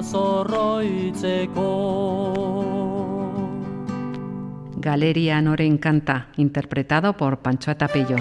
Zorroitzeko 0.04 1.64
Galeria 4.78 5.42
Noren 5.42 5.78
Canta, 5.78 6.28
interpretado 6.38 7.14
por 7.16 7.40
Pancho 7.40 7.72
Atapello. 7.72 8.16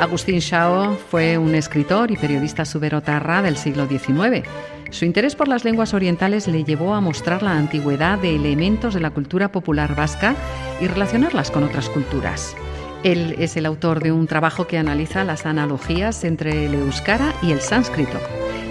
Agustín 0.00 0.38
Shao 0.38 0.94
fue 0.94 1.36
un 1.38 1.54
escritor 1.54 2.10
y 2.10 2.16
periodista 2.16 2.64
suberotarra 2.64 3.42
del 3.42 3.56
siglo 3.56 3.86
XIX. 3.86 4.46
Su 4.90 5.04
interés 5.04 5.36
por 5.36 5.48
las 5.48 5.64
lenguas 5.64 5.94
orientales 5.94 6.48
le 6.48 6.64
llevó 6.64 6.94
a 6.94 7.00
mostrar 7.00 7.42
la 7.42 7.56
antigüedad 7.56 8.18
de 8.18 8.34
elementos 8.34 8.94
de 8.94 9.00
la 9.00 9.10
cultura 9.10 9.52
popular 9.52 9.94
vasca 9.94 10.34
y 10.80 10.86
relacionarlas 10.86 11.50
con 11.50 11.64
otras 11.64 11.88
culturas. 11.88 12.56
Él 13.02 13.36
es 13.38 13.56
el 13.56 13.64
autor 13.64 14.02
de 14.02 14.12
un 14.12 14.26
trabajo 14.26 14.66
que 14.66 14.76
analiza 14.76 15.24
las 15.24 15.46
analogías 15.46 16.22
entre 16.24 16.66
el 16.66 16.74
euskara 16.74 17.34
y 17.42 17.52
el 17.52 17.60
sánscrito. 17.60 18.18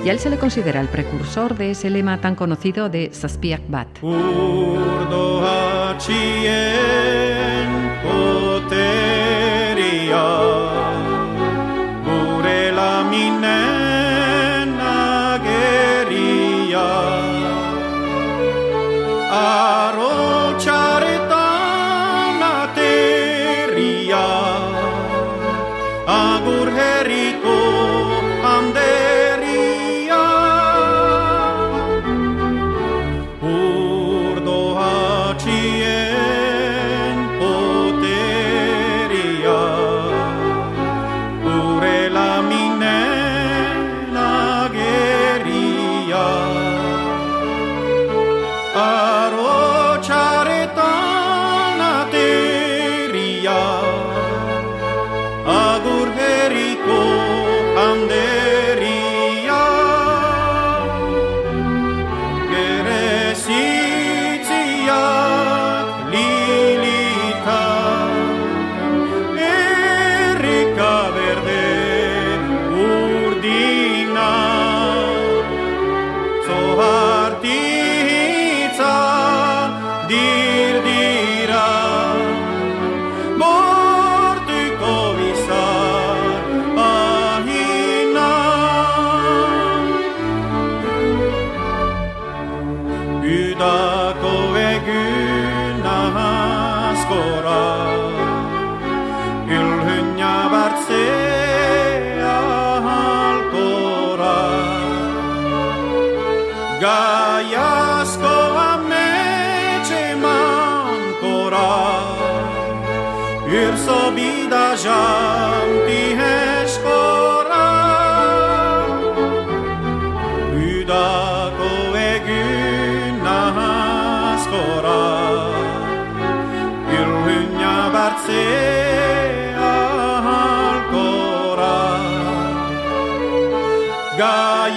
Y 0.06 0.10
a 0.10 0.12
él 0.12 0.20
se 0.20 0.30
le 0.30 0.38
considera 0.38 0.80
el 0.80 0.88
precursor 0.88 1.58
de 1.58 1.72
ese 1.72 1.90
lema 1.90 2.22
tan 2.22 2.36
conocido 2.36 2.90
de 2.90 3.10
Saspiak 3.12 3.62
Bat. 3.68 3.88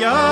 yeah. 0.02 0.31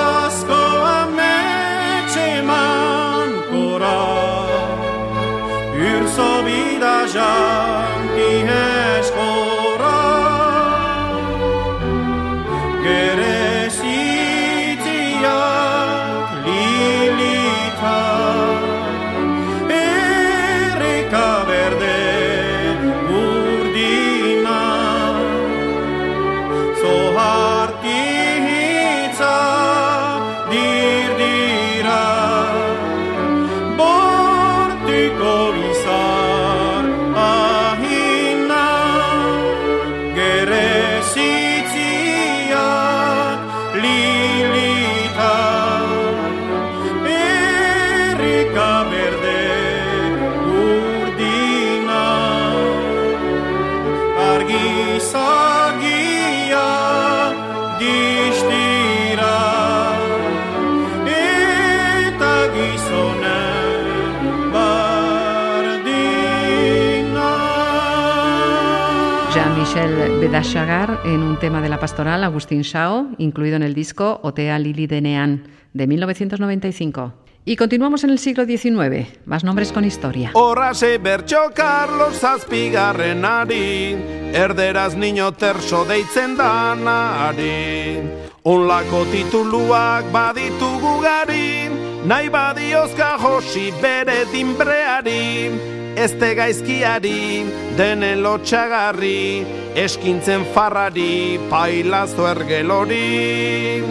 Jean-Michel 70.42 70.66
Bedachagar 70.66 71.00
en 71.04 71.22
un 71.22 71.38
tema 71.38 71.60
de 71.60 71.68
la 71.68 71.78
pastoral 71.78 72.24
Agustín 72.24 72.62
Shao, 72.62 73.08
incluido 73.18 73.56
en 73.56 73.62
el 73.62 73.74
disco 73.74 74.20
Otea 74.22 74.58
Lili 74.58 74.86
de 74.86 75.00
Nean, 75.00 75.44
de 75.74 75.86
1995. 75.86 77.12
Y 77.44 77.56
continuamos 77.56 78.04
en 78.04 78.10
el 78.10 78.18
siglo 78.18 78.44
XIX, 78.46 79.06
más 79.26 79.44
nombres 79.44 79.72
con 79.72 79.84
historia. 79.84 80.30
Horrase 80.34 80.98
bertxo 80.98 81.50
Carlos 81.54 82.18
zazpigarrenari, 82.18 83.96
erderaz 84.32 84.96
niño 84.96 85.32
terso 85.32 85.84
deitzen 85.84 86.36
danari. 86.36 88.00
Onlako 88.42 89.04
tituluak 89.12 90.10
baditugu 90.12 91.00
gari, 91.02 91.68
nahi 92.04 92.28
badiozka 92.28 93.16
josi 93.18 93.72
bere 93.82 94.24
dinbreari. 94.32 95.50
Ezte 95.96 96.34
gaizkiari, 96.38 97.44
denen 97.76 98.22
lotxagarri, 98.22 99.44
eskintzen 99.74 100.44
farrari, 100.54 101.38
pailazo 101.50 102.28
ergelori. 102.30 103.82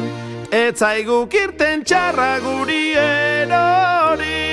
Etzaiguk 0.49 1.33
irten 1.37 1.83
txarra 1.83 2.39
guri 2.41 2.95
erori. 2.97 4.47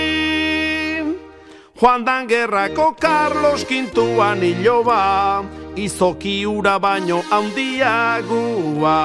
Juan 1.76 2.04
dan 2.04 2.26
gerrako 2.28 2.94
Carlos 3.00 3.64
kintuan 3.64 4.42
iloba, 4.42 5.44
izoki 5.76 6.46
ura 6.48 6.78
baino 6.80 7.22
handiagua. 7.30 8.96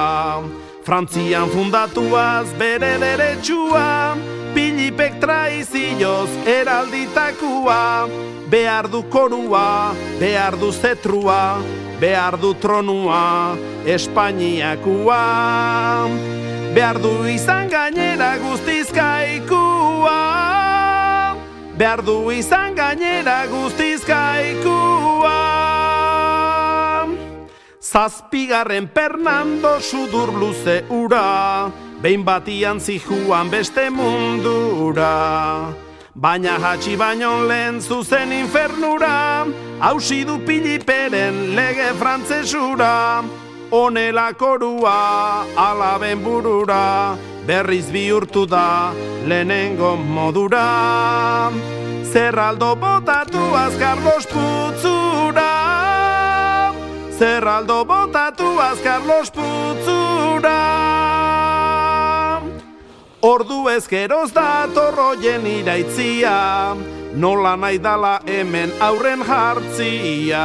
Frantzian 0.82 1.48
fundatuaz 1.52 2.48
bere 2.58 2.98
deretsua, 2.98 4.16
Pilipek 4.54 5.20
traizioz 5.20 6.30
eralditakua, 6.46 8.08
behar 8.50 8.88
du 8.90 9.02
korua, 9.08 9.94
behar 10.20 10.58
du 10.60 10.72
zetrua, 10.72 11.58
behar 12.00 12.38
du 12.40 12.54
tronua, 12.54 13.56
Espainiakua. 13.86 15.22
Behar 16.72 16.96
du 16.96 17.26
izan 17.28 17.68
gainera 17.68 18.38
guztizkaikua, 18.40 20.20
behar 21.76 22.00
du 22.00 22.30
izan 22.32 22.72
gainera 22.74 23.44
guztizkaikua. 23.50 25.36
Zazpigarren 27.76 28.88
Fernando 28.88 29.80
sudur 29.84 30.32
luze 30.32 30.84
ura, 30.88 31.68
behin 32.02 32.24
batian 32.24 32.80
zijuan 32.80 33.50
beste 33.50 33.90
mundura. 33.90 35.72
Baina 36.14 36.58
hatxi 36.58 36.96
baino 36.98 37.46
lehen 37.48 37.80
zuzen 37.80 38.32
infernura, 38.32 39.46
hausi 39.80 40.24
du 40.26 40.38
piliperen 40.46 41.54
lege 41.56 41.94
frantzesura. 42.00 43.22
Honela 43.70 44.32
korua 44.34 45.46
alaben 45.56 46.20
burura, 46.24 47.16
berriz 47.46 47.86
bihurtu 47.94 48.44
da 48.46 48.92
lehenengo 49.26 49.96
modura. 49.96 51.50
Zerraldo 52.12 52.76
botatu 52.76 53.40
Carlos 53.78 54.26
putzura, 54.26 55.52
Zerraldo 57.18 57.84
botatu 57.84 58.58
Carlos 58.84 59.30
putzura. 59.30 61.21
Ordu 63.22 63.68
ezkeroz 63.70 64.32
da 64.34 64.66
torroien 64.74 65.44
iraitzia, 65.46 66.74
nola 67.14 67.52
nahi 67.54 67.76
dala 67.78 68.16
hemen 68.26 68.72
aurren 68.82 69.22
jartzia. 69.22 70.40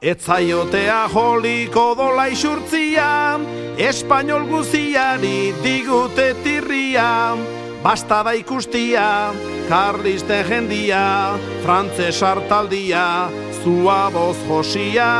Etzaiotea 0.00 1.02
joliko 1.12 1.82
dola 1.98 2.30
isurtzia, 2.32 3.36
espainol 3.76 4.46
guziari 4.48 5.52
digute 5.60 6.30
tirria, 6.40 7.36
basta 7.84 8.22
da 8.24 8.32
ikustia, 8.32 9.04
karliste 9.68 10.40
jendia, 10.48 11.36
frantses 11.60 12.22
hartaldia, 12.24 13.28
zua 13.60 14.08
boz 14.16 14.38
josia. 14.48 15.12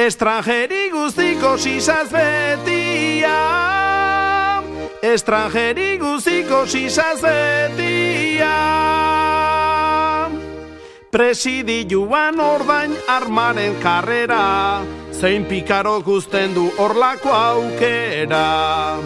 Estrangeri 0.00 0.88
guztiko 0.96 1.58
sisaz 1.60 2.08
betia, 2.08 3.36
estrangeri 5.02 5.98
guztiko 5.98 6.66
sisaz 6.66 7.20
betia. 7.22 8.54
Presidi 11.10 11.86
joan 11.88 12.40
ordain 12.40 12.92
armaren 13.08 13.78
karrera, 13.82 14.82
zein 15.12 15.46
pikaro 15.48 16.00
guzten 16.02 16.54
du 16.54 16.68
orlako 16.78 17.32
aukera. 17.32 18.98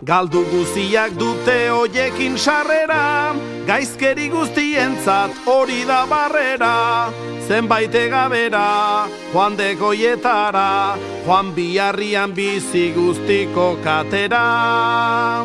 Galdu 0.00 0.46
guztiak 0.48 1.12
dute 1.20 1.68
hoiekin 1.68 2.38
sarrera, 2.38 3.34
gaizkeri 3.68 4.30
guztientzat 4.32 5.44
hori 5.44 5.84
da 5.84 6.06
barrera. 6.08 7.10
Zenbait 7.50 7.90
egabera, 7.90 9.08
joan 9.32 9.56
de 9.58 9.74
goietara, 9.74 10.94
joan 11.26 11.50
biharrian 11.50 12.30
bizi 12.30 12.92
guztiko 12.94 13.74
katera. 13.82 15.44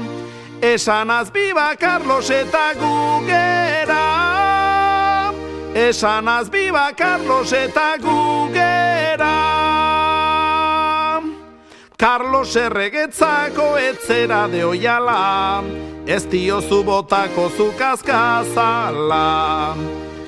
Esanaz 0.62 1.32
biba 1.34 1.76
Carlos 1.76 2.30
eta 2.30 2.76
gugera, 2.78 4.04
Esanaz 5.74 6.52
biba 6.52 6.94
Carlos 6.94 7.52
eta 7.52 7.98
gugera. 7.98 9.34
Carlos 11.98 12.56
erregetzako 12.56 13.78
etzera 13.82 14.48
de 14.48 14.64
oiala, 14.64 15.64
ez 16.06 16.30
diozu 16.30 16.84
botako 16.86 17.50
zukazkazala. 17.58 19.26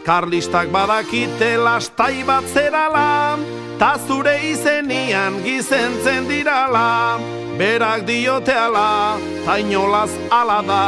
Karlistak 0.07 0.69
badakite 0.71 1.57
lastai 1.59 2.23
bat 2.23 2.45
zerala, 2.55 3.35
ta 3.75 3.97
zure 4.07 4.37
izenian 4.39 5.43
gizentzen 5.43 6.29
dirala. 6.29 7.19
Berak 7.59 8.05
dioteala, 8.07 9.19
ta 9.43 9.57
inolaz 9.59 10.15
ala 10.31 10.61
da, 10.63 10.85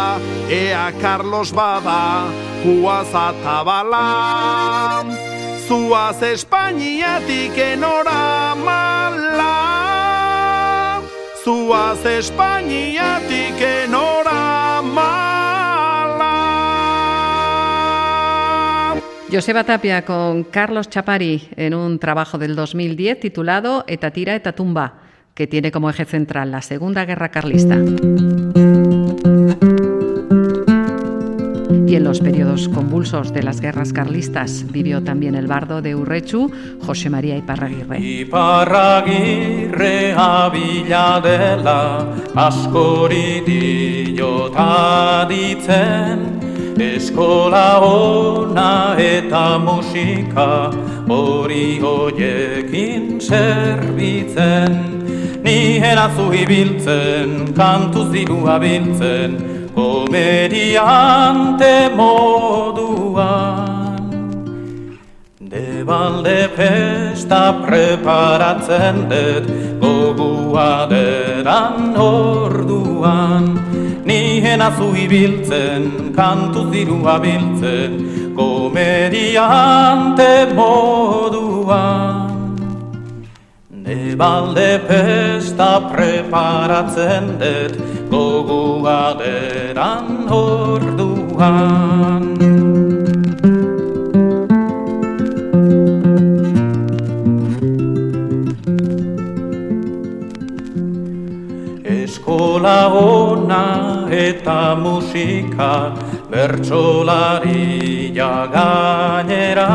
ea 0.47 0.87
Carlos 1.01 1.51
bada, 1.51 2.31
huaz 2.63 3.11
atabala. 3.11 4.07
Zuaz 5.67 6.23
Espainiatik 6.23 7.57
enora 7.59 8.55
mala, 8.55 9.55
zuaz 11.43 12.05
Espainiatik 12.05 13.59
enora 13.59 14.81
mala. 14.81 15.28
Joseba 19.31 19.63
Tapia 19.63 20.05
con 20.05 20.43
Carlos 20.43 20.89
Chapari 20.89 21.49
en 21.55 21.75
un 21.75 21.99
trabajo 21.99 22.39
del 22.39 22.55
2010 22.55 23.19
titulado 23.19 23.83
Eta 23.87 24.09
tira 24.09 24.33
eta 24.33 24.53
tumba, 24.53 25.01
que 25.35 25.45
tiene 25.45 25.71
como 25.71 25.87
eje 25.89 26.05
central 26.05 26.49
la 26.49 26.63
Segunda 26.63 27.05
Guerra 27.05 27.29
Carlista. 27.29 27.77
Y 31.85 31.95
en 31.95 32.03
los 32.03 32.21
periodos 32.21 32.69
convulsos 32.69 33.31
de 33.31 33.43
las 33.43 33.61
guerras 33.61 33.93
carlistas 33.93 34.65
vivió 34.71 35.03
también 35.03 35.35
el 35.35 35.45
bardo 35.45 35.83
de 35.83 35.95
Urrechu, 35.95 36.51
José 36.81 37.11
María 37.11 37.37
Iparraguirre. 37.37 37.99
Iparraguirre 37.99 40.15
ditzen, 45.29 46.38
eskola 46.81 47.79
ona 47.83 48.95
eta 48.97 49.59
musika, 49.59 50.71
hori 51.07 51.79
hoiekin 51.79 53.19
zerbitzen. 53.21 54.89
Ni 55.43 55.79
erazu 55.79 56.31
ibiltzen, 56.35 57.53
kantuz 57.55 58.11
dirua 58.11 58.59
biltzen, 58.59 59.37
komediante 59.75 61.89
moduan 61.95 63.59
De 65.39 65.83
balde 65.83 66.49
festa 66.55 67.53
preparatzen 67.65 69.09
dut 69.09 69.47
gogua 69.81 70.85
deran 70.91 71.95
orduan 71.97 73.68
Ni 74.09 74.41
henazu 74.41 74.89
ibiltzen, 74.97 75.83
kantu 76.17 76.61
zirua 76.73 77.21
biltzen 77.21 77.91
komediante 78.33 80.31
moduan 80.57 82.29
De 83.69 84.15
balde 84.15 84.81
festa 84.89 85.71
preparatzen 85.93 87.37
dut 87.37 87.73
gogua 88.09 89.13
deran 89.21 90.25
orduan. 90.29 92.23
Eskola 102.59 102.91
ona 102.91 104.07
eta 104.11 104.75
musika 104.75 105.95
bertsolari 106.29 108.11
gainera 108.11 109.67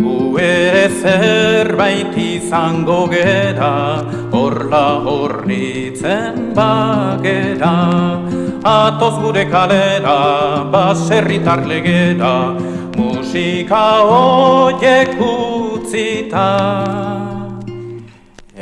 Gu 0.00 0.38
ere 0.40 0.88
zerbait 0.88 2.16
izango 2.16 3.06
gera 3.12 4.00
Horla 4.32 5.04
horritzen 5.04 6.54
bagera. 6.56 7.76
Atoz 8.64 9.20
gure 9.20 9.44
kalera, 9.52 10.64
baserritar 10.72 11.66
legera 11.66 12.56
Musika 12.96 13.84
hoiek 14.08 15.20
utzita 15.20 16.48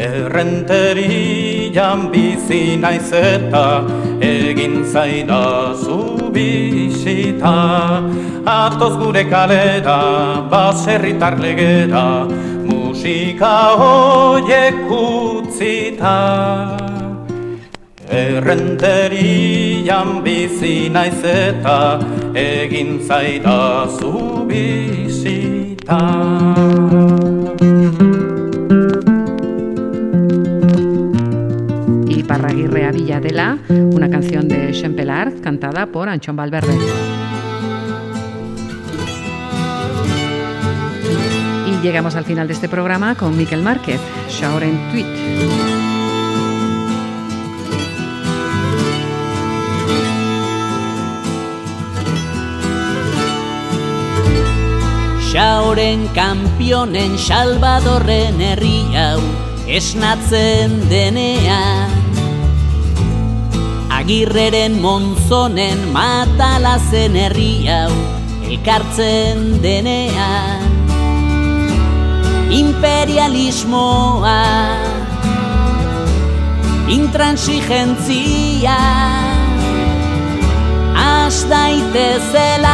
Errenterian 0.03 2.01
bizi 2.11 2.75
naiz 2.83 3.07
eta 3.15 3.87
egin 4.19 4.83
zaidazu 4.93 6.27
bisita. 6.35 8.03
Atoz 8.43 8.99
gure 8.99 9.23
kalera, 9.31 10.43
baserritar 10.51 11.39
legera 11.39 12.27
Musika 12.67 13.79
hoiek 13.79 14.91
utzita. 14.91 16.19
Errenterian 18.11 20.19
bizi 20.27 20.91
naiz 20.91 21.23
eta 21.23 22.03
egin 22.35 22.99
zaidazu 23.07 24.43
bisita 24.51 26.03
Parraguirre 32.33 32.87
a 32.87 32.93
Villadela, 32.93 33.59
una 33.68 34.09
canción 34.09 34.49
de 34.49 34.72
Champelar 34.72 35.35
cantada 35.43 35.85
por 35.85 36.09
Anchón 36.09 36.35
Valverde. 36.35 36.74
Y 41.66 41.83
llegamos 41.83 42.16
al 42.16 42.24
final 42.24 42.49
de 42.49 42.55
este 42.55 42.70
programa 42.70 43.16
con 43.16 43.37
Miquel 43.37 43.62
Márquez, 43.62 44.01
Shower 44.30 44.62
en 44.62 44.78
Tweet. 44.91 45.05
Xauren 55.30 56.09
kampionen 56.14 57.18
Salvadorren 57.18 58.41
herri 58.41 58.87
hau 58.97 59.20
esnatzen 59.66 60.89
denean 60.89 62.02
Agirreren 64.03 64.81
monzonen 64.83 65.79
matalazen 65.95 67.15
herri 67.15 67.69
hau 67.71 67.93
elkartzen 68.51 69.63
denean. 69.63 70.67
Imperialismoa 72.51 74.41
Intransigentzia 76.91 78.81
Az 80.99 81.47
daitezela 81.47 82.72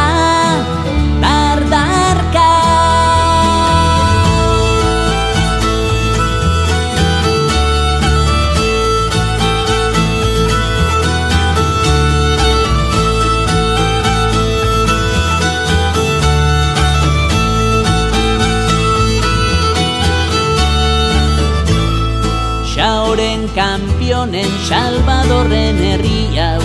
kampionen 24.19 24.51
Salvadorren 24.67 25.77
herri 25.79 26.27
hau 26.35 26.61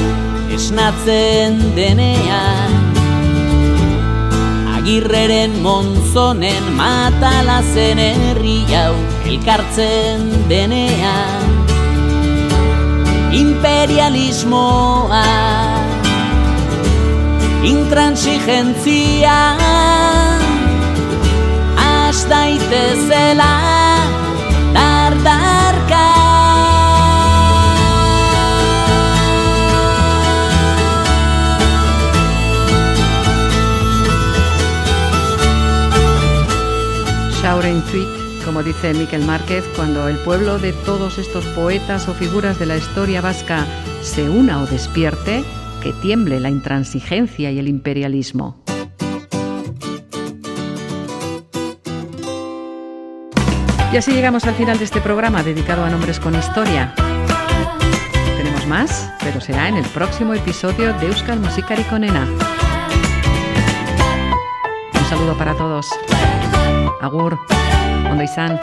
esnatzen 0.50 1.54
denean. 1.76 2.72
Agirreren 4.74 5.62
monzonen 5.62 6.64
matalazen 6.76 7.98
herri 7.98 8.64
hau 8.74 8.94
elkartzen 9.24 10.48
denean. 10.48 11.46
Imperialismoa 13.32 15.24
Intransigentzia 17.62 19.56
Az 21.78 22.26
Tweet, 37.44 38.42
como 38.46 38.62
dice 38.62 38.94
Miquel 38.94 39.22
Márquez, 39.26 39.64
cuando 39.76 40.08
el 40.08 40.16
pueblo 40.16 40.58
de 40.58 40.72
todos 40.72 41.18
estos 41.18 41.44
poetas 41.48 42.08
o 42.08 42.14
figuras 42.14 42.58
de 42.58 42.64
la 42.64 42.78
historia 42.78 43.20
vasca 43.20 43.66
se 44.00 44.30
una 44.30 44.62
o 44.62 44.66
despierte, 44.66 45.44
que 45.82 45.92
tiemble 45.92 46.40
la 46.40 46.48
intransigencia 46.48 47.50
y 47.50 47.58
el 47.58 47.68
imperialismo. 47.68 48.64
Y 53.92 53.96
así 53.98 54.12
llegamos 54.12 54.44
al 54.44 54.54
final 54.54 54.78
de 54.78 54.84
este 54.84 55.02
programa 55.02 55.42
dedicado 55.42 55.84
a 55.84 55.90
nombres 55.90 56.18
con 56.18 56.34
historia. 56.34 56.94
Tenemos 58.38 58.66
más, 58.66 59.12
pero 59.22 59.42
será 59.42 59.68
en 59.68 59.76
el 59.76 59.84
próximo 59.84 60.32
episodio 60.32 60.94
de 60.94 61.08
Euskal 61.08 61.40
Musikari 61.40 61.84
Konena. 61.84 62.26
Un 64.94 65.04
saludo 65.10 65.36
para 65.36 65.54
todos. 65.54 65.90
Agur, 67.04 67.36
ondo 68.10 68.24
izan. 68.24 68.58